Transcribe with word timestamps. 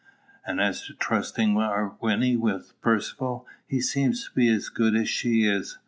And 0.43 0.59
as 0.59 0.87
to 0.87 0.95
trusting 0.95 1.55
our 1.57 1.95
Wynnie 2.01 2.35
with 2.35 2.73
Percivale, 2.81 3.45
he 3.67 3.79
seems 3.79 4.25
to 4.27 4.33
be 4.33 4.49
as 4.49 4.69
good 4.69 4.95
as 4.95 5.07
she 5.07 5.43
is. 5.43 5.77